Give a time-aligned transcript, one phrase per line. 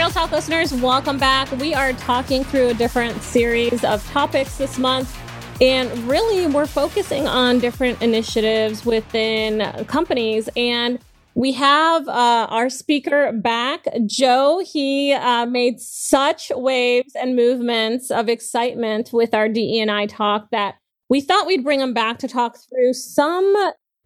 [0.00, 1.52] Real Talk listeners, welcome back.
[1.58, 5.14] We are talking through a different series of topics this month.
[5.60, 10.48] And really, we're focusing on different initiatives within companies.
[10.56, 11.00] And
[11.34, 14.64] we have uh, our speaker back, Joe.
[14.64, 20.76] He uh, made such waves and movements of excitement with our DE&I talk that
[21.10, 23.54] we thought we'd bring him back to talk through some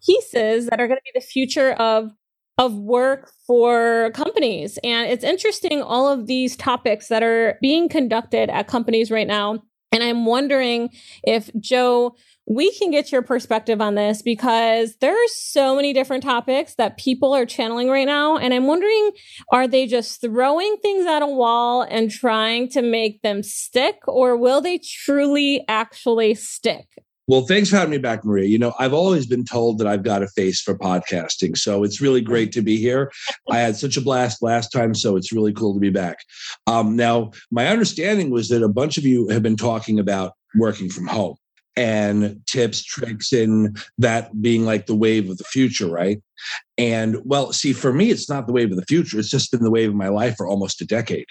[0.05, 2.11] pieces that are going to be the future of
[2.59, 4.79] of work for companies.
[4.85, 9.63] And it's interesting all of these topics that are being conducted at companies right now.
[9.91, 10.91] And I'm wondering
[11.23, 16.23] if Joe, we can get your perspective on this because there are so many different
[16.23, 18.37] topics that people are channeling right now.
[18.37, 19.13] And I'm wondering,
[19.51, 24.37] are they just throwing things at a wall and trying to make them stick, or
[24.37, 26.87] will they truly actually stick?
[27.27, 28.47] Well, thanks for having me back, Maria.
[28.47, 31.57] You know, I've always been told that I've got a face for podcasting.
[31.57, 33.11] So it's really great to be here.
[33.51, 34.95] I had such a blast last time.
[34.95, 36.19] So it's really cool to be back.
[36.67, 40.91] Um, now, my understanding was that a bunch of you have been talking about working
[40.91, 41.37] from home
[41.77, 46.23] and tips, tricks, and that being like the wave of the future, right?
[46.79, 49.19] And well, see, for me, it's not the wave of the future.
[49.19, 51.27] It's just been the wave of my life for almost a decade.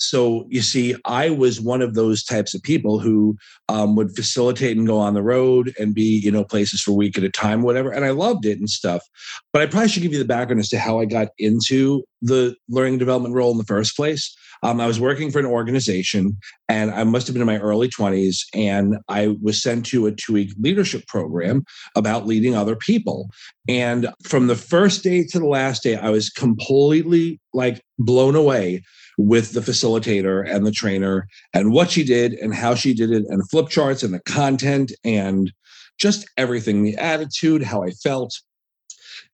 [0.00, 3.36] So you see, I was one of those types of people who
[3.68, 6.94] um, would facilitate and go on the road and be, you know, places for a
[6.94, 7.90] week at a time, whatever.
[7.90, 9.02] And I loved it and stuff.
[9.52, 12.56] But I probably should give you the background as to how I got into the
[12.70, 14.34] learning development role in the first place.
[14.62, 16.36] Um, I was working for an organization
[16.68, 18.44] and I must have been in my early 20s.
[18.54, 21.64] And I was sent to a two week leadership program
[21.96, 23.30] about leading other people.
[23.68, 28.82] And from the first day to the last day, I was completely like blown away
[29.18, 33.24] with the facilitator and the trainer and what she did and how she did it
[33.28, 35.52] and flip charts and the content and
[35.98, 38.32] just everything the attitude how i felt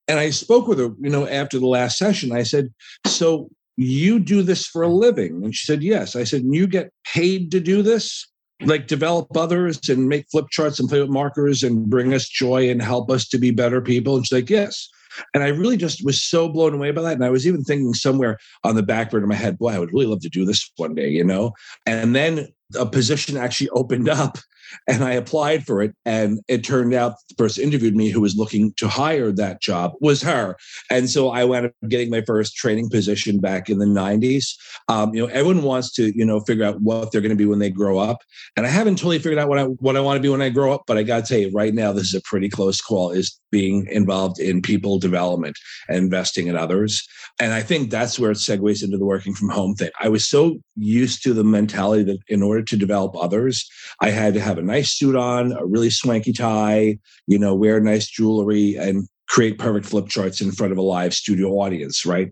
[0.09, 2.67] and i spoke with her you know after the last session i said
[3.05, 5.43] so you do this for a living?
[5.43, 6.15] And she said yes.
[6.15, 8.27] I said you get paid to do this?
[8.63, 12.69] Like develop others and make flip charts and play with markers and bring us joy
[12.69, 14.15] and help us to be better people?
[14.15, 14.89] And she's like yes.
[15.33, 17.13] And I really just was so blown away by that.
[17.13, 19.79] And I was even thinking somewhere on the back burner of my head, boy, I
[19.79, 21.53] would really love to do this one day, you know?
[21.85, 24.39] And then a position actually opened up
[24.87, 25.93] and I applied for it.
[26.05, 29.93] And it turned out the person interviewed me who was looking to hire that job
[30.01, 30.55] was her.
[30.89, 34.55] And so I wound up getting my first training position back in the 90s.
[34.87, 37.45] Um, you know, everyone wants to, you know, figure out what they're going to be
[37.45, 38.21] when they grow up.
[38.55, 40.49] And I haven't totally figured out what I what I want to be when I
[40.49, 43.11] grow up, but I gotta tell you, right now, this is a pretty close call,
[43.11, 45.57] is being involved in people development
[45.87, 47.07] and investing in others.
[47.39, 49.91] And I think that's where it segues into the working from home thing.
[49.99, 53.69] I was so used to the mentality that in order to develop others,
[54.01, 56.97] I had to have have a nice suit on, a really swanky tie,
[57.27, 61.13] you know, wear nice jewelry and create perfect flip charts in front of a live
[61.13, 62.31] studio audience, right?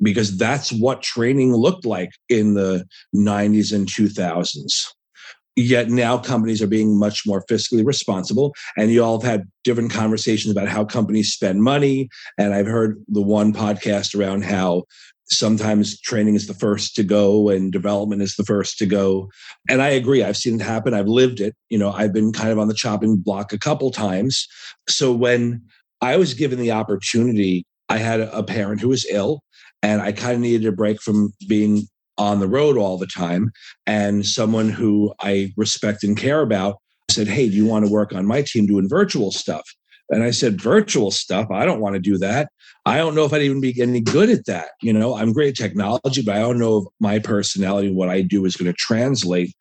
[0.00, 2.84] Because that's what training looked like in the
[3.14, 4.86] 90s and 2000s.
[5.54, 8.54] Yet now companies are being much more fiscally responsible.
[8.76, 12.08] And you all have had different conversations about how companies spend money.
[12.38, 14.84] And I've heard the one podcast around how
[15.28, 19.30] sometimes training is the first to go and development is the first to go.
[19.68, 22.50] And i agree i've seen it happen i've lived it you know i've been kind
[22.50, 24.46] of on the chopping block a couple times.
[24.88, 25.62] So when
[26.00, 29.42] i was given the opportunity i had a parent who was ill
[29.82, 31.86] and i kind of needed a break from being
[32.18, 33.50] on the road all the time.
[33.86, 36.78] And someone who i respect and care about
[37.10, 39.64] said hey do you want to work on my team doing virtual stuff?
[40.12, 42.50] And I said, virtual stuff, I don't want to do that.
[42.84, 44.70] I don't know if I'd even be any good at that.
[44.80, 48.08] You know, I'm great at technology, but I don't know if my personality, and what
[48.08, 49.54] I do is going to translate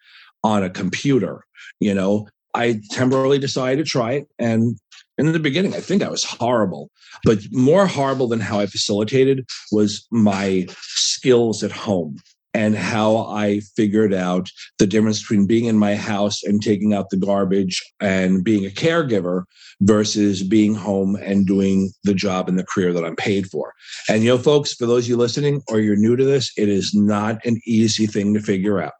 [0.43, 1.45] on a computer.
[1.79, 4.27] You know, I temporarily decided to try it.
[4.39, 4.77] And
[5.17, 6.89] in the beginning, I think I was horrible,
[7.23, 12.17] but more horrible than how I facilitated was my skills at home
[12.53, 17.09] and how I figured out the difference between being in my house and taking out
[17.09, 19.43] the garbage and being a caregiver
[19.81, 23.73] versus being home and doing the job and the career that I'm paid for.
[24.09, 26.69] And, you know, folks, for those of you listening or you're new to this, it
[26.69, 28.93] is not an easy thing to figure out.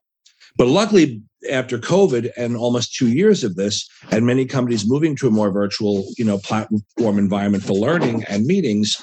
[0.58, 5.28] But luckily, after COVID and almost two years of this, and many companies moving to
[5.28, 9.02] a more virtual, you know, platform environment for learning and meetings,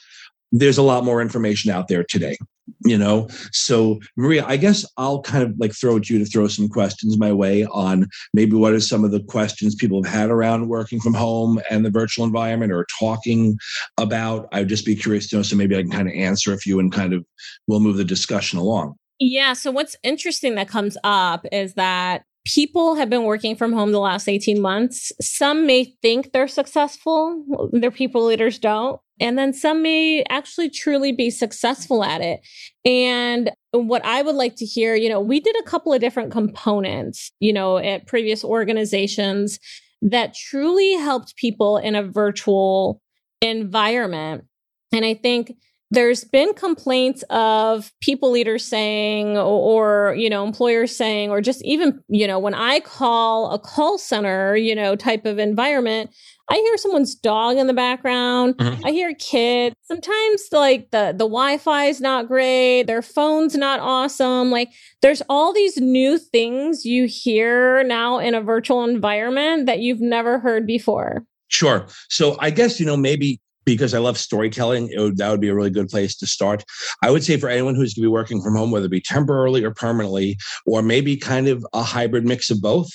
[0.52, 2.36] there's a lot more information out there today
[2.84, 3.28] you know?
[3.52, 7.18] So maria i guess i'll kind of like throw at you to throw some questions
[7.18, 11.00] my way on maybe what are some of the questions people have had around working
[11.00, 13.56] from home and the virtual environment or talking
[13.96, 14.48] about.
[14.52, 16.78] I'd just be curious to know so maybe i can kind of answer a few
[16.78, 17.24] and kind of
[17.66, 18.94] we'll move the discussion along.
[19.18, 22.24] Yeah so what's interesting that comes up is that
[22.54, 25.12] people have been working from home the last 18 months.
[25.20, 28.98] Some may think they're successful, their people leaders don't.
[29.20, 32.40] And then some may actually truly be successful at it.
[32.84, 36.32] And what I would like to hear, you know, we did a couple of different
[36.32, 39.58] components, you know, at previous organizations
[40.00, 43.02] that truly helped people in a virtual
[43.42, 44.44] environment.
[44.92, 45.54] And I think
[45.90, 52.02] there's been complaints of people leaders saying or, you know employers saying or just even
[52.08, 56.11] you know when i call a call center you know type of environment
[56.50, 58.56] i hear someone's dog in the background.
[58.56, 58.87] Mm-hmm.
[58.87, 59.75] i hear kids.
[59.82, 62.85] Sometimes like the the wi-fi is not great.
[62.85, 64.50] Their phone's not awesome.
[64.50, 64.70] Like
[65.02, 70.38] there's all these new things you hear now in a virtual environment that you've never
[70.38, 71.25] heard before.
[71.49, 71.87] Sure.
[72.08, 73.40] So I guess, you know, maybe
[73.72, 76.64] because I love storytelling, would, that would be a really good place to start.
[77.02, 79.00] I would say for anyone who's going to be working from home, whether it be
[79.00, 82.88] temporarily or permanently, or maybe kind of a hybrid mix of both,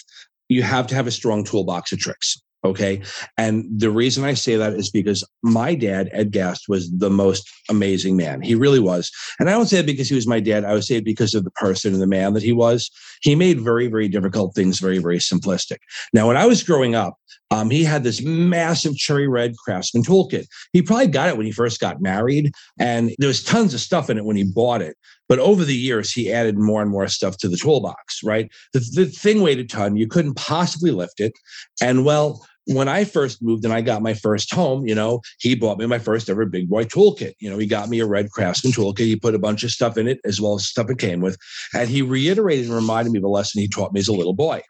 [0.49, 2.41] you have to have a strong toolbox of tricks.
[2.65, 3.01] Okay.
[3.38, 7.50] And the reason I say that is because my dad, Ed Gast, was the most
[7.69, 8.42] amazing man.
[8.42, 9.12] He really was.
[9.38, 10.63] And I don't say it because he was my dad.
[10.63, 12.89] I would say it because of the person and the man that he was.
[13.21, 15.77] He made very, very difficult things very, very simplistic.
[16.13, 17.15] Now, when I was growing up,
[17.51, 20.45] um, he had this massive cherry red craftsman toolkit.
[20.71, 24.09] He probably got it when he first got married, and there was tons of stuff
[24.09, 24.98] in it when he bought it.
[25.30, 28.51] But over the years, he added more and more stuff to the toolbox, right?
[28.74, 29.95] The, the thing weighed a ton.
[29.98, 31.33] You couldn't possibly lift it.
[31.81, 35.56] And well, when I first moved and I got my first home, you know, he
[35.56, 37.33] bought me my first ever big boy toolkit.
[37.39, 39.00] You know, he got me a red craftsman toolkit.
[39.00, 41.38] He put a bunch of stuff in it as well as stuff it came with.
[41.74, 44.33] And he reiterated and reminded me of a lesson he taught me as a little
[44.33, 44.62] boy.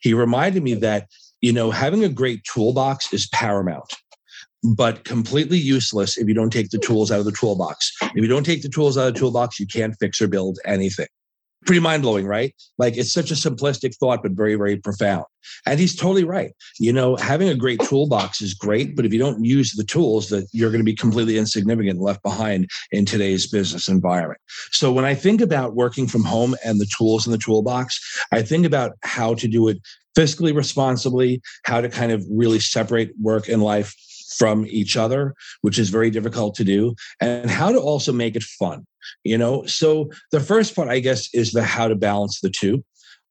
[0.00, 1.08] He reminded me that,
[1.40, 3.92] you know, having a great toolbox is paramount
[4.76, 7.92] but completely useless if you don't take the tools out of the toolbox.
[8.00, 10.58] If you don't take the tools out of the toolbox, you can't fix or build
[10.64, 11.06] anything
[11.64, 12.54] pretty mind blowing, right?
[12.78, 15.24] Like it's such a simplistic thought, but very, very profound.
[15.66, 16.52] And he's totally right.
[16.78, 20.28] You know, having a great toolbox is great, but if you don't use the tools,
[20.28, 24.40] that you're going to be completely insignificant left behind in today's business environment.
[24.70, 28.00] So when I think about working from home and the tools in the toolbox,
[28.32, 29.78] I think about how to do it
[30.16, 33.94] fiscally responsibly, how to kind of really separate work and life
[34.38, 38.42] from each other, which is very difficult to do, and how to also make it
[38.42, 38.84] fun.
[39.24, 42.84] You know, so the first part, I guess, is the how to balance the two.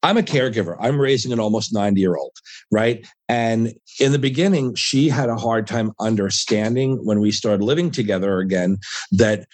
[0.04, 0.76] I'm a caregiver.
[0.82, 2.34] I'm raising an almost 90 year old,
[2.72, 3.08] right?
[3.30, 8.40] And in the beginning, she had a hard time understanding when we started living together
[8.40, 8.80] again
[9.14, 9.48] that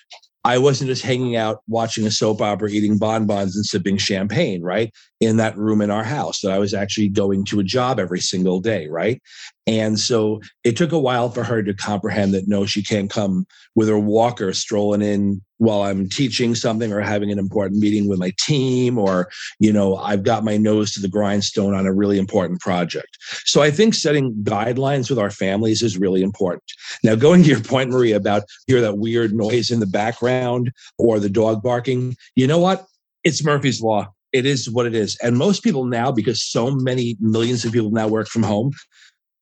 [0.46, 4.92] I wasn't just hanging out watching a soap opera, eating bonbons and sipping champagne, right?
[5.20, 8.22] In that room in our house, that I was actually going to a job every
[8.22, 9.22] single day, right?
[9.70, 13.46] And so it took a while for her to comprehend that no, she can't come
[13.76, 18.18] with her walker strolling in while I'm teaching something or having an important meeting with
[18.18, 19.30] my team, or,
[19.60, 23.16] you know, I've got my nose to the grindstone on a really important project.
[23.46, 26.64] So I think setting guidelines with our families is really important.
[27.04, 31.20] Now, going to your point, Maria, about hear that weird noise in the background or
[31.20, 32.88] the dog barking, you know what?
[33.24, 35.18] It's Murphy's Law it is what it is.
[35.24, 38.74] And most people now, because so many millions of people now work from home,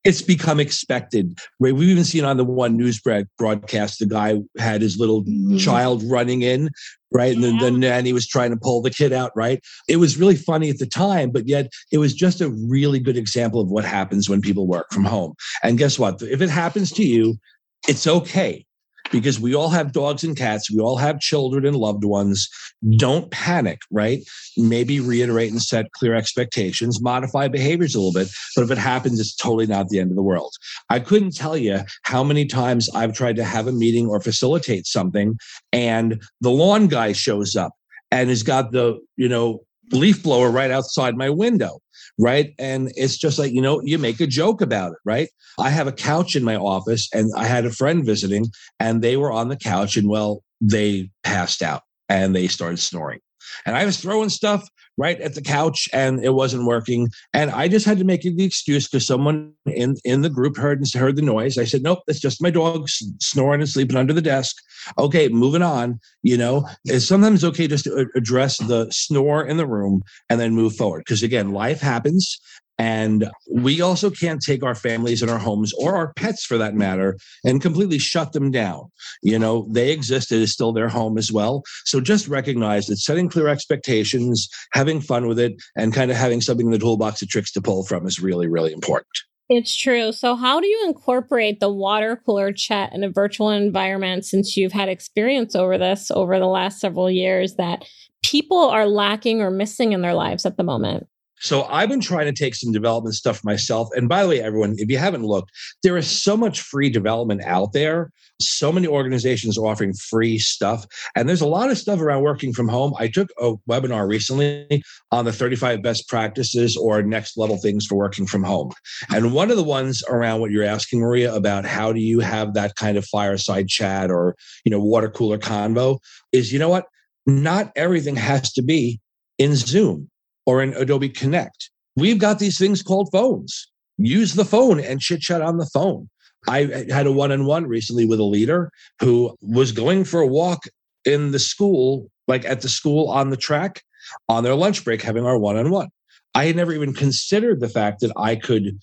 [0.04, 1.38] it's become expected.
[1.60, 1.74] Right?
[1.74, 5.58] We've even seen on the one news broadcast, the guy had his little mm-hmm.
[5.58, 6.70] child running in,
[7.12, 7.36] right?
[7.36, 7.48] Yeah.
[7.48, 9.60] And then the nanny was trying to pull the kid out, right?
[9.88, 13.16] It was really funny at the time, but yet it was just a really good
[13.16, 15.34] example of what happens when people work from home.
[15.62, 16.22] And guess what?
[16.22, 17.38] If it happens to you,
[17.86, 18.66] it's okay
[19.10, 22.48] because we all have dogs and cats, we all have children and loved ones.
[22.96, 24.22] Don't panic, right?
[24.56, 28.28] Maybe reiterate and set clear expectations, modify behaviors a little bit.
[28.54, 30.54] But if it happens, it's totally not the end of the world.
[30.90, 34.86] I couldn't tell you how many times I've tried to have a meeting or facilitate
[34.86, 35.38] something,
[35.72, 37.72] and the lawn guy shows up
[38.10, 39.60] and has got the, you know,
[39.92, 41.80] leaf blower right outside my window
[42.18, 42.54] right?
[42.58, 45.28] And it's just like, you know, you make a joke about it, right?
[45.58, 48.46] I have a couch in my office and I had a friend visiting
[48.80, 53.20] and they were on the couch and well, they passed out and they started snoring.
[53.64, 54.68] And I was throwing stuff
[54.98, 57.08] right at the couch and it wasn't working.
[57.32, 60.78] And I just had to make the excuse because someone in, in the group heard
[60.78, 61.56] and heard the noise.
[61.56, 64.56] I said, nope, it's just my dog snoring and sleeping under the desk.
[64.98, 66.00] Okay, moving on.
[66.22, 70.54] You know, it's sometimes okay just to address the snore in the room and then
[70.54, 71.00] move forward.
[71.00, 72.38] Because again, life happens
[72.78, 76.74] and we also can't take our families and our homes or our pets for that
[76.74, 78.90] matter and completely shut them down.
[79.22, 80.30] You know, they exist.
[80.30, 81.64] It is still their home as well.
[81.84, 86.40] So just recognize that setting clear expectations, having fun with it, and kind of having
[86.40, 89.08] something in the toolbox of tricks to pull from is really, really important.
[89.48, 90.12] It's true.
[90.12, 94.72] So, how do you incorporate the water cooler chat in a virtual environment since you've
[94.72, 97.86] had experience over this over the last several years that
[98.22, 101.06] people are lacking or missing in their lives at the moment?
[101.40, 103.88] So I've been trying to take some development stuff myself.
[103.94, 105.50] And by the way, everyone, if you haven't looked,
[105.82, 108.10] there is so much free development out there.
[108.40, 110.86] So many organizations offering free stuff.
[111.16, 112.94] And there's a lot of stuff around working from home.
[112.98, 117.96] I took a webinar recently on the 35 best practices or next level things for
[117.96, 118.72] working from home.
[119.10, 122.54] And one of the ones around what you're asking, Maria, about how do you have
[122.54, 125.98] that kind of fireside chat or, you know, water cooler convo
[126.32, 126.86] is, you know what?
[127.26, 129.00] Not everything has to be
[129.38, 130.08] in Zoom
[130.48, 131.70] or in Adobe Connect.
[131.94, 133.70] We've got these things called phones.
[133.98, 136.08] Use the phone and chit chat on the phone.
[136.48, 140.26] I had a one on one recently with a leader who was going for a
[140.26, 140.60] walk
[141.04, 143.82] in the school, like at the school on the track
[144.30, 145.88] on their lunch break, having our one on one.
[146.34, 148.78] I had never even considered the fact that I could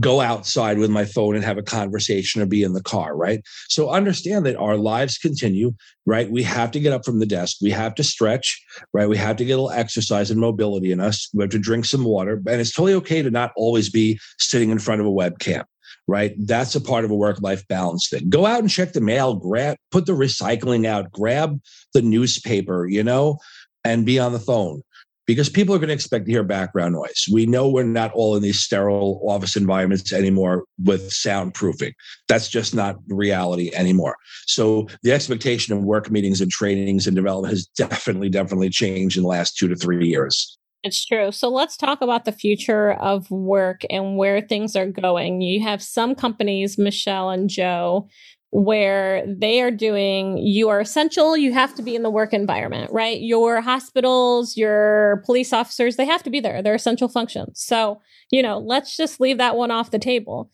[0.00, 3.42] go outside with my phone and have a conversation or be in the car, right?
[3.68, 5.72] So understand that our lives continue,
[6.06, 6.30] right?
[6.30, 7.58] We have to get up from the desk.
[7.60, 9.08] We have to stretch, right?
[9.08, 11.28] We have to get a little exercise and mobility in us.
[11.34, 12.42] We have to drink some water.
[12.46, 15.64] And it's totally okay to not always be sitting in front of a webcam.
[16.06, 16.34] Right.
[16.38, 18.28] That's a part of a work life balance thing.
[18.28, 21.58] Go out and check the mail, grab, put the recycling out, grab
[21.94, 23.38] the newspaper, you know,
[23.84, 24.82] and be on the phone
[25.26, 27.26] because people are going to expect to hear background noise.
[27.32, 31.92] We know we're not all in these sterile office environments anymore with soundproofing.
[32.28, 34.16] That's just not reality anymore.
[34.46, 39.22] So the expectation of work meetings and trainings and development has definitely, definitely changed in
[39.22, 40.58] the last two to three years.
[40.82, 41.32] It's true.
[41.32, 45.40] So let's talk about the future of work and where things are going.
[45.40, 48.06] You have some companies, Michelle and Joe,
[48.54, 52.88] where they are doing you are essential you have to be in the work environment
[52.92, 53.20] right?
[53.20, 57.60] Your hospitals your police officers they have to be there they're essential functions.
[57.60, 60.52] So you know let's just leave that one off the table.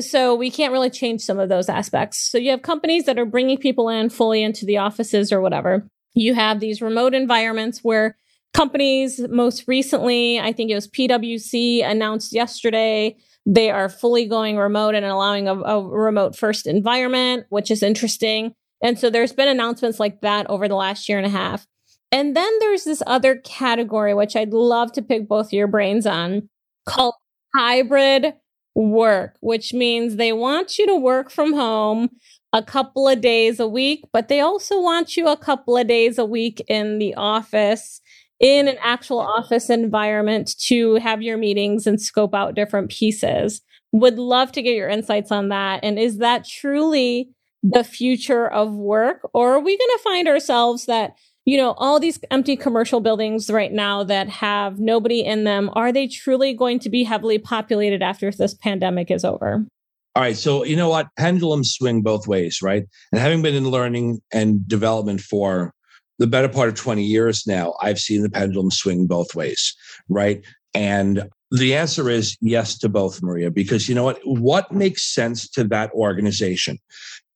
[0.00, 2.30] So we can't really change some of those aspects.
[2.30, 5.86] So you have companies that are bringing people in fully into the offices or whatever.
[6.14, 8.16] You have these remote environments where
[8.54, 13.14] companies most recently i think it was pwc announced yesterday
[13.48, 18.52] they are fully going remote and allowing a, a remote first environment, which is interesting.
[18.82, 21.66] And so there's been announcements like that over the last year and a half.
[22.12, 26.50] And then there's this other category, which I'd love to pick both your brains on,
[26.86, 27.14] called
[27.56, 28.34] hybrid
[28.74, 32.10] work, which means they want you to work from home
[32.52, 36.18] a couple of days a week, but they also want you a couple of days
[36.18, 38.00] a week in the office
[38.40, 43.60] in an actual office environment to have your meetings and scope out different pieces.
[43.92, 45.80] Would love to get your insights on that.
[45.82, 47.30] And is that truly
[47.62, 49.28] the future of work?
[49.34, 53.50] Or are we going to find ourselves that, you know, all these empty commercial buildings
[53.50, 58.02] right now that have nobody in them, are they truly going to be heavily populated
[58.02, 59.66] after this pandemic is over?
[60.14, 60.36] All right.
[60.36, 61.08] So, you know what?
[61.16, 62.84] Pendulums swing both ways, right?
[63.12, 65.72] And having been in learning and development for
[66.18, 69.74] the better part of 20 years now, I've seen the pendulum swing both ways,
[70.08, 70.44] right?
[70.74, 74.20] And the answer is yes to both, Maria, because you know what?
[74.24, 76.78] What makes sense to that organization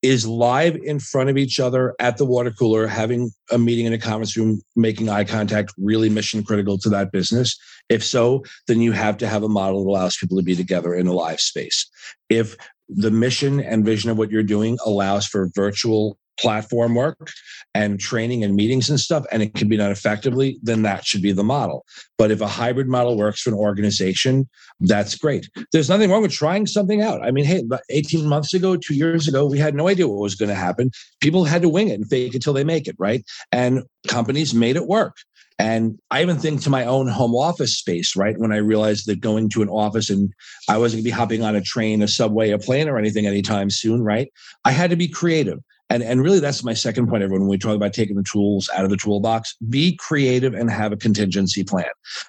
[0.03, 3.93] is live in front of each other at the water cooler, having a meeting in
[3.93, 7.57] a conference room, making eye contact really mission critical to that business?
[7.89, 10.93] If so, then you have to have a model that allows people to be together
[10.93, 11.89] in a live space.
[12.29, 12.57] If
[12.89, 17.31] the mission and vision of what you're doing allows for virtual platform work
[17.75, 21.23] and training and meetings and stuff, and it can be done effectively, then that should
[21.23, 21.85] be the model.
[22.19, 24.49] But if a hybrid model works for an organization,
[24.81, 25.49] that's great.
[25.73, 27.23] There's nothing wrong with trying something out.
[27.23, 30.35] I mean, hey, 18 months ago, two years ago, we had no idea what was
[30.35, 30.91] going to happen.
[31.21, 33.25] People had to wing it and fake it until they make it, right?
[33.51, 35.17] And companies made it work.
[35.59, 38.39] And I even think to my own home office space, right?
[38.39, 40.33] When I realized that going to an office and
[40.69, 43.27] I wasn't going to be hopping on a train, a subway, a plane, or anything
[43.27, 44.33] anytime soon, right?
[44.65, 45.61] I had to be creative.
[45.93, 47.43] And, and really, that's my second point, everyone.
[47.43, 50.91] When we talk about taking the tools out of the toolbox, be creative and have
[50.91, 51.85] a contingency plan.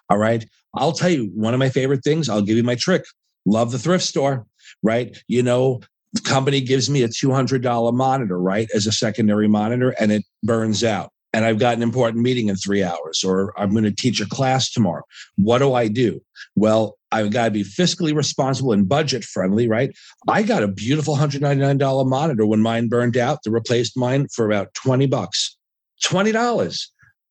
[0.09, 0.45] All right.
[0.75, 2.27] I'll tell you one of my favorite things.
[2.27, 3.05] I'll give you my trick.
[3.45, 4.45] Love the thrift store,
[4.81, 5.17] right?
[5.29, 5.79] You know,
[6.11, 10.83] the company gives me a $200 monitor, right, as a secondary monitor, and it burns
[10.83, 11.11] out.
[11.31, 14.27] And I've got an important meeting in three hours, or I'm going to teach a
[14.27, 15.03] class tomorrow.
[15.37, 16.21] What do I do?
[16.55, 19.95] Well, I've got to be fiscally responsible and budget friendly, right?
[20.27, 23.39] I got a beautiful $199 monitor when mine burned out.
[23.45, 25.55] They replaced mine for about 20 bucks.
[26.03, 26.87] $20.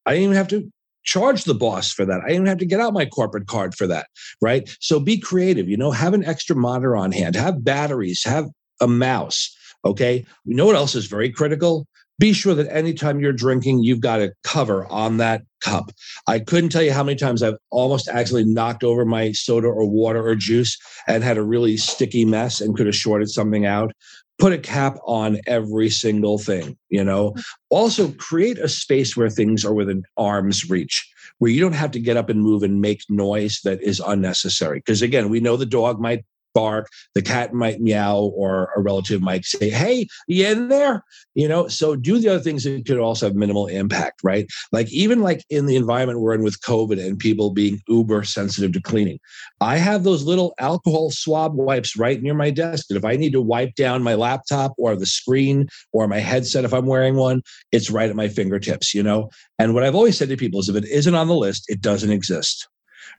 [0.07, 0.73] I didn't even have to
[1.03, 2.21] charge the boss for that.
[2.25, 4.07] I didn't have to get out my corporate card for that,
[4.41, 4.75] right?
[4.81, 8.47] So be creative, you know, have an extra monitor on hand, have batteries, have
[8.81, 9.53] a mouse.
[9.85, 10.25] Okay.
[10.45, 11.89] You know what else is very critical?
[12.23, 15.91] Be sure that anytime you're drinking, you've got a cover on that cup.
[16.29, 19.91] I couldn't tell you how many times I've almost actually knocked over my soda or
[19.91, 23.91] water or juice and had a really sticky mess and could have shorted something out.
[24.38, 27.35] put a cap on every single thing, you know.
[27.71, 32.00] Also create a space where things are within arm's reach, where you don't have to
[32.00, 34.79] get up and move and make noise that is unnecessary.
[34.79, 36.25] Because again, we know the dog might
[36.55, 41.05] bark, the cat might meow, or a relative might say, Hey, you in there?
[41.35, 44.47] You know, so do the other things that could also have minimal impact, right?
[44.71, 48.73] Like even like in the environment we're in with COVID and people being uber sensitive
[48.73, 49.19] to cleaning.
[49.61, 52.87] I have those little alcohol swab wipes right near my desk.
[52.91, 56.65] And if I need to wipe down my laptop or the screen or my headset,
[56.65, 59.31] if I'm wearing one, it's right at my fingertips, you know?
[59.59, 61.81] And what I've always said to people is if it isn't on the list, it
[61.81, 62.69] doesn't exist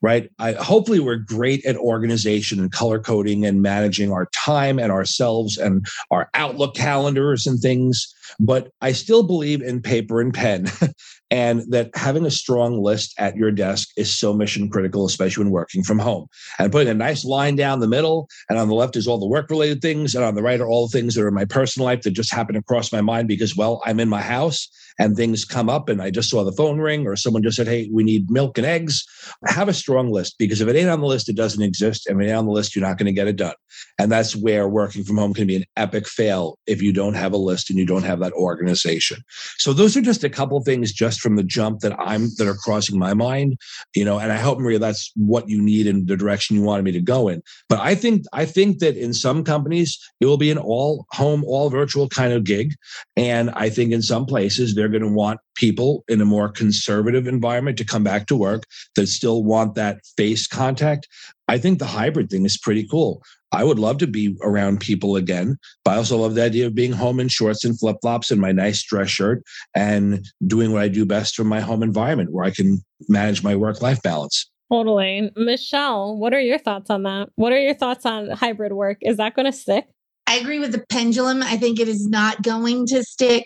[0.02, 0.30] right?
[0.40, 5.58] I, hopefully, we're great at organization and color coding and managing our time and ourselves
[5.58, 8.14] and our Outlook calendars and things.
[8.40, 10.68] But I still believe in paper and pen,
[11.32, 15.52] and that having a strong list at your desk is so mission critical, especially when
[15.52, 16.28] working from home.
[16.60, 19.28] And putting a nice line down the middle, and on the left is all the
[19.28, 21.46] work related things, and on the right are all the things that are in my
[21.46, 24.70] personal life that just happen to cross my mind because, well, I'm in my house
[25.00, 27.68] and things come up and I just saw the phone ring or someone just said,
[27.68, 29.06] Hey, we need milk and eggs.
[29.46, 32.08] Have a strong list because if it ain't on the list, it doesn't exist.
[32.08, 33.56] And if it ain't on the list, you're not going to get it done.
[34.00, 37.34] And that's where working from home can be an epic fail if you don't have
[37.34, 39.24] a list and you don't have that organization.
[39.58, 42.56] So those are just a couple things just from the jump that I'm that are
[42.56, 43.58] crossing my mind,
[43.96, 46.84] you know, and I hope Maria that's what you need in the direction you wanted
[46.84, 47.42] me to go in.
[47.70, 51.44] But I think I think that in some companies it will be an all home,
[51.46, 52.74] all virtual kind of gig.
[53.16, 57.26] And I think in some places they're going to want people in a more conservative
[57.26, 58.66] environment to come back to work
[58.98, 61.08] that still want that face contact.
[61.48, 63.24] I think the hybrid thing is pretty cool.
[63.54, 66.76] I would love to be around people again, but I also love the idea of
[66.76, 69.42] being home in shorts and flip flops and my nice dress shirt
[69.74, 73.56] and doing what I do best from my home environment where I can manage my
[73.56, 74.50] work life balance.
[74.70, 75.32] Totally.
[75.38, 77.30] Michelle, what are your thoughts on that?
[77.36, 78.98] What are your thoughts on hybrid work?
[79.02, 79.86] Is that going to stick?
[80.28, 81.44] I agree with the pendulum.
[81.44, 83.46] I think it is not going to stick.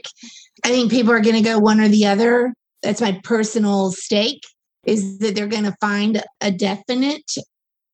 [0.63, 2.53] I think people are going to go one or the other.
[2.83, 4.43] That's my personal stake
[4.85, 7.29] is that they're going to find a definite.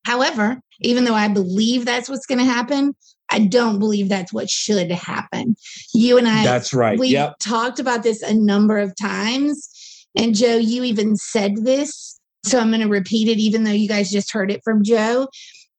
[0.05, 2.93] However, even though I believe that's what's going to happen,
[3.31, 5.55] I don't believe that's what should happen.
[5.93, 6.99] You and I That's right.
[6.99, 7.35] We yep.
[7.39, 9.69] talked about this a number of times
[10.15, 13.87] and Joe, you even said this, so I'm going to repeat it even though you
[13.87, 15.27] guys just heard it from Joe.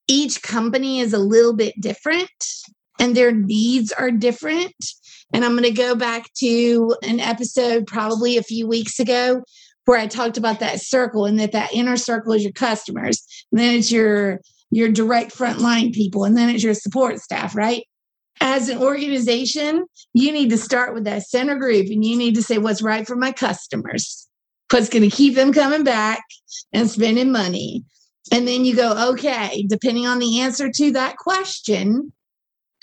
[0.08, 2.30] Each company is a little bit different
[2.98, 4.74] and their needs are different.
[5.32, 9.42] And I'm going to go back to an episode probably a few weeks ago
[9.84, 13.24] where I talked about that circle and that that inner circle is your customers.
[13.52, 17.84] And then it's your your direct frontline people and then it's your support staff, right?
[18.40, 22.42] As an organization, you need to start with that center group and you need to
[22.42, 24.26] say what's right for my customers.
[24.70, 26.22] What's going to keep them coming back
[26.72, 27.84] and spending money.
[28.32, 32.12] And then you go, okay, depending on the answer to that question,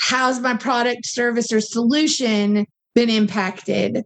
[0.02, 4.04] how's my product, service, or solution been impacted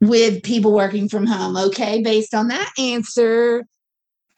[0.00, 1.56] with people working from home?
[1.56, 3.64] Okay, based on that answer,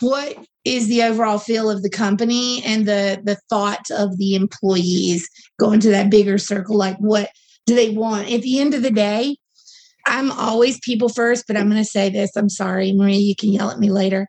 [0.00, 5.28] what is the overall feel of the company and the the thought of the employees
[5.58, 6.76] going to that bigger circle?
[6.76, 7.30] Like what
[7.66, 8.30] do they want?
[8.30, 9.36] At the end of the day
[10.08, 12.34] i'm always people first but i'm going to say this.
[12.36, 14.28] I'm sorry maria you can yell at me later.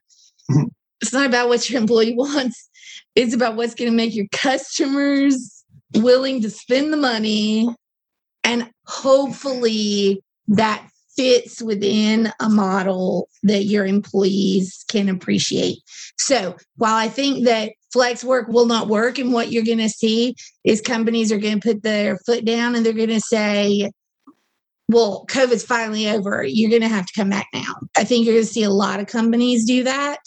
[0.52, 0.68] Mm-hmm.
[1.02, 2.70] it's not about what your employee wants.
[3.16, 5.59] It's about what's going to make your customers
[5.96, 7.68] willing to spend the money
[8.44, 15.78] and hopefully that fits within a model that your employees can appreciate.
[16.18, 19.90] So while I think that flex work will not work, and what you're going to
[19.90, 23.92] see is companies are going to put their foot down and they're going to say,
[24.88, 26.44] well, COVID's finally over.
[26.44, 27.76] You're going to have to come back now.
[27.98, 30.20] I think you're going to see a lot of companies do that.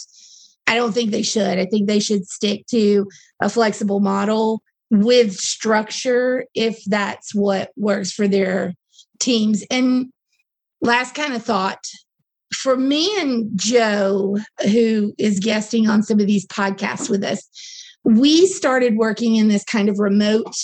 [0.66, 1.59] I don't think they should.
[1.59, 3.09] I think they should stick to
[3.40, 4.62] a flexible model
[4.93, 8.75] with structure if that's what works for their
[9.19, 9.65] teams.
[9.71, 10.13] And
[10.83, 11.81] last kind of thought
[12.55, 14.37] for me and Joe,
[14.71, 17.49] who is guesting on some of these podcasts with us,
[18.05, 20.55] we started working in this kind of remote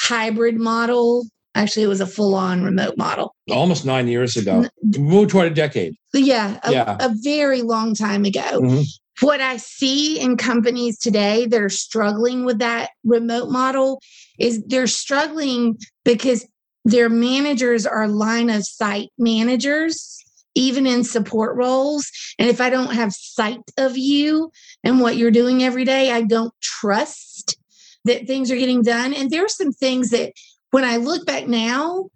[0.00, 1.26] hybrid model.
[1.56, 3.34] Actually, it was a full on remote model.
[3.50, 4.66] Almost nine years ago.
[4.96, 5.94] Moved toward a decade.
[6.12, 6.96] Yeah, a, yeah.
[7.00, 8.60] a very long time ago.
[8.60, 8.82] Mm-hmm.
[9.20, 14.00] What I see in companies today that are struggling with that remote model
[14.38, 16.46] is they're struggling because
[16.84, 20.20] their managers are line of sight managers
[20.54, 22.10] even in support roles.
[22.38, 24.50] And if i don't have sight of you
[24.82, 27.56] and what you're doing every day i don't trust
[28.04, 29.14] that things are getting done.
[29.14, 30.32] And there are some things that
[30.70, 32.10] when i look back now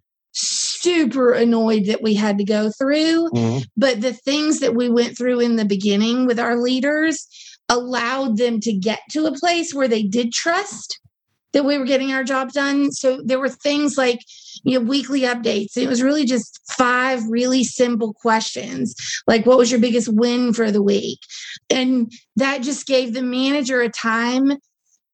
[0.80, 3.58] super annoyed that we had to go through mm-hmm.
[3.76, 7.26] but the things that we went through in the beginning with our leaders
[7.68, 11.00] allowed them to get to a place where they did trust
[11.52, 12.92] that we were getting our job done.
[12.92, 14.20] So there were things like,
[14.64, 15.76] you know, weekly updates.
[15.76, 18.94] It was really just five really simple questions,
[19.26, 21.20] like what was your biggest win for the week?
[21.70, 24.52] And that just gave the manager a time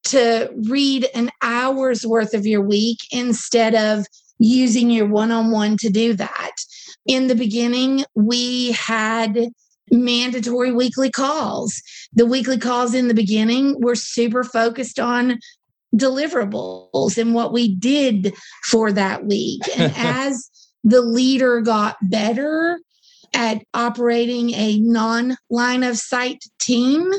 [0.05, 4.07] to read an hour's worth of your week instead of
[4.39, 6.53] using your one on one to do that.
[7.07, 9.49] In the beginning, we had
[9.91, 11.81] mandatory weekly calls.
[12.13, 15.39] The weekly calls in the beginning were super focused on
[15.95, 19.63] deliverables and what we did for that week.
[19.77, 20.51] And as
[20.83, 22.81] the leader got better
[23.33, 27.11] at operating a non line of sight team,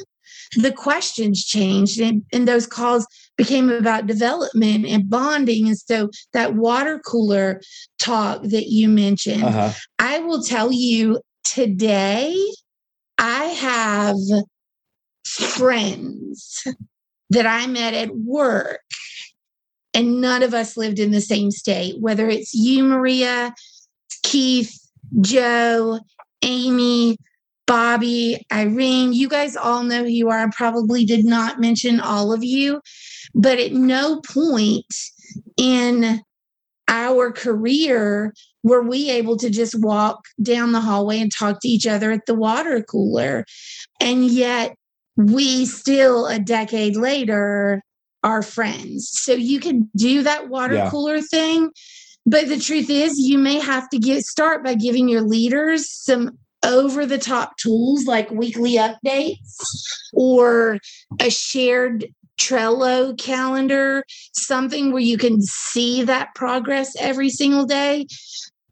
[0.55, 3.05] the questions changed and, and those calls
[3.37, 5.67] became about development and bonding.
[5.67, 7.61] And so that water cooler
[7.99, 9.71] talk that you mentioned, uh-huh.
[9.99, 12.37] I will tell you today,
[13.17, 14.17] I have
[15.25, 16.63] friends
[17.29, 18.81] that I met at work,
[19.93, 23.53] and none of us lived in the same state, whether it's you, Maria,
[24.23, 24.77] Keith,
[25.21, 25.99] Joe,
[26.41, 27.17] Amy,
[27.67, 30.39] Bobby, Irene, you guys all know who you are.
[30.39, 32.79] I probably did not mention all of you,
[33.33, 34.85] but at no point
[35.57, 36.21] in
[36.87, 38.33] our career
[38.63, 42.25] were we able to just walk down the hallway and talk to each other at
[42.25, 43.45] the water cooler.
[43.99, 44.75] And yet,
[45.17, 47.81] we still, a decade later,
[48.23, 49.09] are friends.
[49.11, 50.89] So you can do that water yeah.
[50.89, 51.71] cooler thing.
[52.25, 56.37] But the truth is, you may have to get start by giving your leaders some
[56.65, 59.61] over the top tools like weekly updates
[60.13, 60.79] or
[61.19, 62.05] a shared
[62.39, 68.07] Trello calendar, something where you can see that progress every single day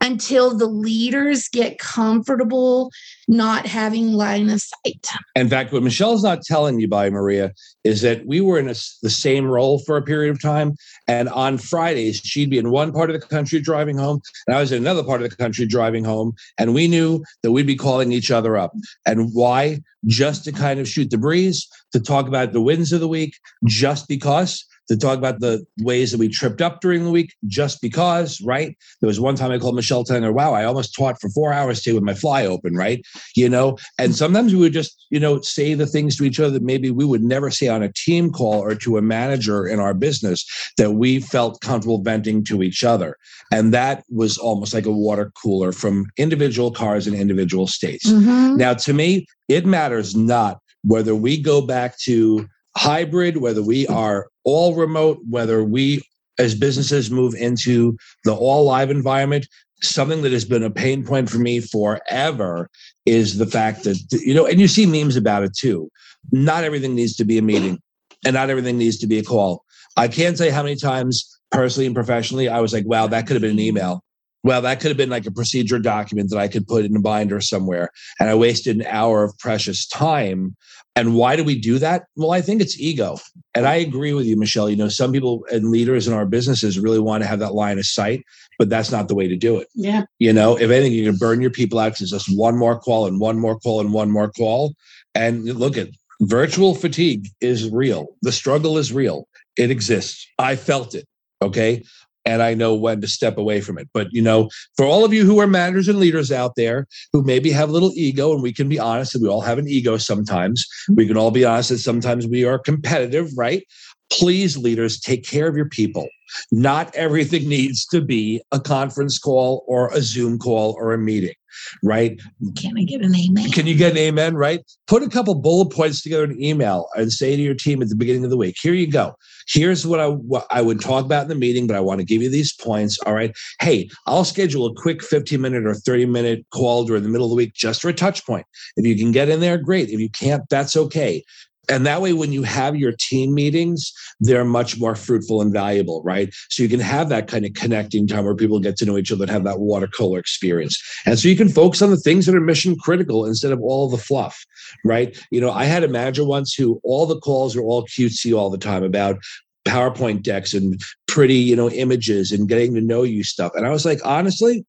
[0.04, 2.92] until the leaders get comfortable
[3.30, 5.08] not having line of sight.
[5.36, 7.54] In fact, what Michelle's not telling you by Maria
[7.86, 10.76] is that we were in a, the same role for a period of time.
[11.08, 14.60] And on Fridays, she'd be in one part of the country driving home, and I
[14.60, 16.34] was in another part of the country driving home.
[16.58, 18.74] And we knew that we'd be calling each other up.
[19.06, 19.82] And why?
[20.06, 23.39] Just to kind of shoot the breeze, to talk about the wins of the week,
[23.66, 27.82] just because to talk about the ways that we tripped up during the week just
[27.82, 28.78] because, right?
[29.02, 31.54] There was one time I called Michelle telling her, wow, I almost taught for four
[31.54, 33.02] hours today with my fly open, right?
[33.36, 36.52] You know, and sometimes we would just, you know, say the things to each other
[36.52, 39.80] that maybe we would never say on a team call or to a manager in
[39.80, 40.46] our business
[40.78, 43.17] that we felt comfortable venting to each other.
[43.52, 48.10] And that was almost like a water cooler from individual cars in individual states.
[48.10, 48.58] Mm-hmm.
[48.58, 54.27] Now, to me, it matters not whether we go back to hybrid, whether we are
[54.43, 56.01] all remote, whether we
[56.39, 59.47] as businesses move into the all live environment,
[59.81, 62.69] something that has been a pain point for me forever
[63.05, 65.89] is the fact that, you know, and you see memes about it too.
[66.31, 67.79] Not everything needs to be a meeting
[68.25, 69.63] and not everything needs to be a call.
[69.97, 73.36] I can't say how many times personally and professionally I was like, wow, that could
[73.36, 74.03] have been an email.
[74.43, 76.99] Well, that could have been like a procedure document that I could put in a
[76.99, 77.89] binder somewhere.
[78.19, 80.56] And I wasted an hour of precious time
[80.95, 82.06] and why do we do that?
[82.15, 83.17] Well, I think it's ego.
[83.56, 84.69] And I agree with you, Michelle.
[84.69, 87.79] You know, some people and leaders in our businesses really want to have that line
[87.79, 88.23] of sight,
[88.60, 89.67] but that's not the way to do it.
[89.73, 90.03] Yeah.
[90.19, 92.79] You know, if anything, you can burn your people out because it's just one more
[92.79, 94.75] call and one more call and one more call.
[95.15, 95.89] And look at
[96.21, 98.08] virtual fatigue is real.
[98.21, 99.27] The struggle is real.
[99.58, 100.27] It exists.
[100.38, 101.08] I felt it.
[101.41, 101.84] Okay
[102.25, 103.89] and I know when to step away from it.
[103.93, 107.23] But you know, for all of you who are managers and leaders out there who
[107.23, 109.67] maybe have a little ego, and we can be honest, and we all have an
[109.67, 110.65] ego sometimes.
[110.65, 110.95] Mm-hmm.
[110.95, 113.63] We can all be honest that sometimes we are competitive, right?
[114.12, 116.07] Please, leaders, take care of your people.
[116.51, 121.36] Not everything needs to be a conference call or a Zoom call or a meeting,
[121.84, 122.20] right?
[122.56, 123.52] Can I get an amen?
[123.52, 124.62] Can you get an amen, right?
[124.88, 127.89] Put a couple bullet points together in an email and say to your team at
[127.89, 129.16] the beginning of the week, here you go.
[129.48, 132.06] Here's what I, what I would talk about in the meeting, but I want to
[132.06, 132.98] give you these points.
[133.00, 133.36] All right.
[133.60, 137.32] Hey, I'll schedule a quick 15 minute or 30 minute call during the middle of
[137.32, 138.46] the week just for a touch point.
[138.78, 139.89] If you can get in there, great.
[139.89, 141.24] If you can't, that's okay.
[141.69, 146.02] And that way, when you have your team meetings, they're much more fruitful and valuable,
[146.04, 146.34] right?
[146.49, 149.12] So you can have that kind of connecting time where people get to know each
[149.12, 150.82] other and have that water cooler experience.
[151.06, 153.89] And so you can focus on the things that are mission critical instead of all
[153.89, 154.45] the fluff,
[154.84, 155.17] right?
[155.32, 158.49] You know, I had a manager once who all the calls were all cutesy all
[158.49, 159.17] the time about
[159.65, 163.54] PowerPoint decks and pretty, you know, images and getting to know you stuff.
[163.56, 164.65] And I was like, honestly,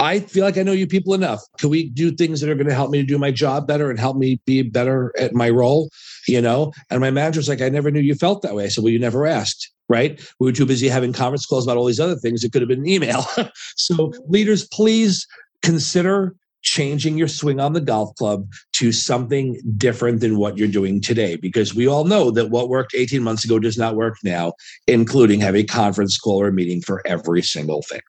[0.00, 1.42] I feel like I know you people enough.
[1.58, 3.90] Can we do things that are going to help me to do my job better
[3.90, 5.90] and help me be better at my role?
[6.28, 6.72] You know?
[6.90, 8.64] And my manager's like, I never knew you felt that way.
[8.64, 10.20] I said, Well, you never asked, right?
[10.38, 12.44] We were too busy having conference calls about all these other things.
[12.44, 13.26] It could have been an email.
[13.76, 15.26] so, leaders, please
[15.62, 21.00] consider changing your swing on the golf club to something different than what you're doing
[21.00, 21.36] today.
[21.36, 24.52] Because we all know that what worked 18 months ago does not work now,
[24.86, 28.00] including have a conference call or meeting for every single thing.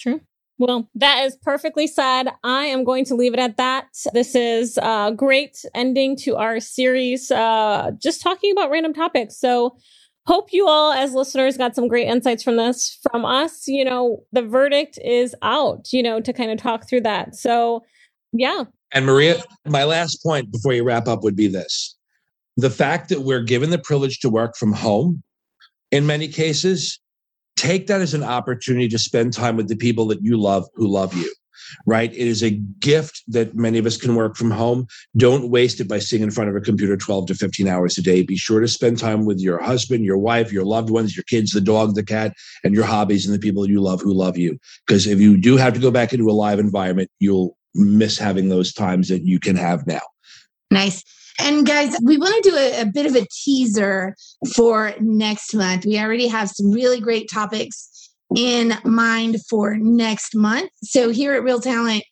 [0.00, 0.20] True.
[0.58, 2.28] Well, that is perfectly said.
[2.42, 3.88] I am going to leave it at that.
[4.14, 9.38] This is a great ending to our series, uh, just talking about random topics.
[9.38, 9.76] So,
[10.26, 13.68] hope you all, as listeners, got some great insights from this from us.
[13.68, 17.34] You know, the verdict is out, you know, to kind of talk through that.
[17.34, 17.84] So,
[18.32, 18.64] yeah.
[18.92, 21.94] And Maria, my last point before you wrap up would be this
[22.56, 25.22] the fact that we're given the privilege to work from home
[25.90, 26.98] in many cases
[27.56, 30.86] take that as an opportunity to spend time with the people that you love who
[30.86, 31.30] love you
[31.86, 32.12] right?
[32.12, 34.86] It is a gift that many of us can work from home.
[35.16, 38.02] Don't waste it by sitting in front of a computer 12 to 15 hours a
[38.02, 38.22] day.
[38.22, 41.52] Be sure to spend time with your husband your wife your loved ones your kids
[41.52, 44.58] the dog the cat and your hobbies and the people you love who love you.
[44.86, 48.48] Because if you do have to go back into a live environment you'll miss having
[48.48, 50.00] those times that you can have now.
[50.70, 51.04] Nice
[51.38, 54.14] and guys, we want to do a, a, bit of a teaser
[54.54, 55.84] for next month.
[55.84, 60.70] We already have some really great topics in mind for next month.
[60.82, 62.04] So here at Real Talent,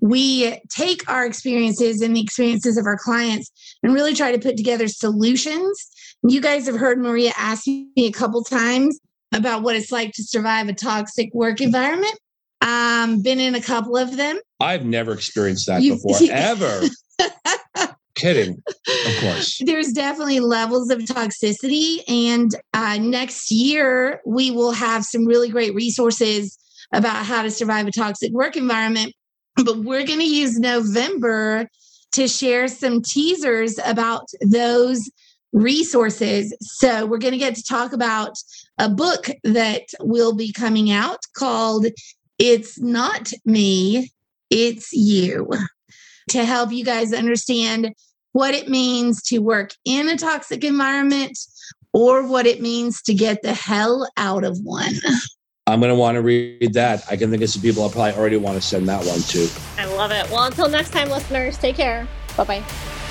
[0.00, 3.50] we take our experiences and the experiences of our clients
[3.82, 5.88] and really try to put together solutions.
[6.28, 8.98] You guys have heard Maria ask me a couple times
[9.32, 12.18] about what it's like to survive a toxic work environment.
[12.60, 14.40] Um, been in a couple of them.
[14.60, 16.82] I've never experienced that you, before, ever.
[18.14, 19.60] kidding, of course.
[19.64, 22.02] There's definitely levels of toxicity.
[22.08, 26.58] And uh, next year, we will have some really great resources
[26.92, 29.14] about how to survive a toxic work environment.
[29.56, 31.68] But we're going to use November
[32.12, 35.10] to share some teasers about those
[35.52, 36.54] resources.
[36.60, 38.36] So we're going to get to talk about
[38.78, 41.86] a book that will be coming out called
[42.38, 44.10] It's Not Me,
[44.50, 45.50] It's You
[46.30, 47.94] to help you guys understand
[48.32, 51.38] what it means to work in a toxic environment
[51.92, 54.94] or what it means to get the hell out of one.
[55.66, 57.04] I'm going to want to read that.
[57.10, 59.48] I can think of some people I probably already want to send that one to.
[59.78, 60.28] I love it.
[60.30, 62.08] Well, until next time, listeners, take care.
[62.36, 63.01] Bye bye.